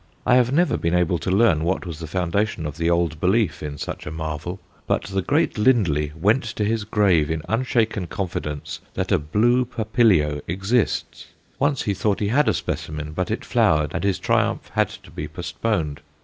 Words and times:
I 0.25 0.33
have 0.33 0.51
never 0.51 0.77
been 0.77 0.95
able 0.95 1.19
to 1.19 1.29
learn 1.29 1.63
what 1.63 1.85
was 1.85 1.99
the 1.99 2.07
foundation 2.07 2.65
of 2.65 2.77
the 2.77 2.89
old 2.89 3.19
belief 3.19 3.61
in 3.61 3.77
such 3.77 4.07
a 4.07 4.11
marvel. 4.11 4.59
But 4.87 5.03
the 5.03 5.21
great 5.21 5.59
Lindley 5.59 6.11
went 6.15 6.43
to 6.55 6.63
his 6.65 6.85
grave 6.85 7.29
in 7.29 7.43
unshaken 7.47 8.07
confidence 8.07 8.79
that 8.95 9.11
a 9.11 9.19
blue 9.19 9.63
papilio 9.63 10.41
exists. 10.47 11.27
Once 11.59 11.83
he 11.83 11.93
thought 11.93 12.19
he 12.19 12.29
had 12.29 12.49
a 12.49 12.53
specimen; 12.55 13.11
but 13.11 13.29
it 13.29 13.45
flowered, 13.45 13.91
and 13.93 14.03
his 14.03 14.17
triumph 14.17 14.71
had 14.73 14.89
to 14.89 15.11
be 15.11 15.27
postponed. 15.27 16.01